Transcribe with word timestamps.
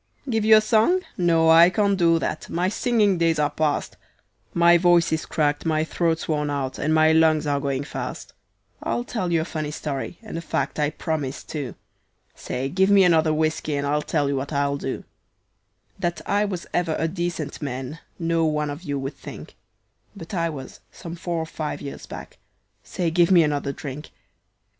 Give 0.27 0.43
you 0.43 0.57
a 0.57 0.61
song? 0.61 1.01
No, 1.15 1.47
I 1.51 1.69
can't 1.69 1.95
do 1.95 2.17
that; 2.17 2.49
my 2.49 2.69
singing 2.69 3.19
days 3.19 3.37
are 3.37 3.51
past; 3.51 3.97
My 4.51 4.75
voice 4.79 5.13
is 5.13 5.27
cracked, 5.27 5.63
my 5.63 5.83
throat's 5.83 6.27
worn 6.27 6.49
out, 6.49 6.79
and 6.79 6.91
my 6.91 7.11
lungs 7.11 7.45
are 7.45 7.59
going 7.59 7.83
fast. 7.83 8.33
"I'll 8.81 9.03
tell 9.03 9.31
you 9.31 9.41
a 9.41 9.45
funny 9.45 9.69
story, 9.69 10.17
and 10.23 10.39
a 10.39 10.41
fact, 10.41 10.79
I 10.79 10.89
promise, 10.89 11.43
too. 11.43 11.75
Say! 12.33 12.67
Give 12.67 12.89
me 12.89 13.03
another 13.03 13.31
whiskey, 13.31 13.75
and 13.75 13.85
I'll 13.85 14.01
tell 14.01 14.33
what 14.35 14.51
I'll 14.51 14.77
do 14.77 15.03
That 15.99 16.19
I 16.27 16.45
was 16.45 16.65
ever 16.73 16.95
a 16.97 17.07
decent 17.07 17.61
man 17.61 17.99
not 18.17 18.45
one 18.45 18.71
of 18.71 18.81
you 18.81 18.97
would 18.97 19.15
think; 19.15 19.55
But 20.15 20.33
I 20.33 20.49
was, 20.49 20.79
some 20.91 21.15
four 21.15 21.37
or 21.37 21.45
five 21.45 21.79
years 21.79 22.07
back. 22.07 22.39
Say, 22.83 23.11
give 23.11 23.29
me 23.29 23.43
another 23.43 23.71
drink. 23.71 24.09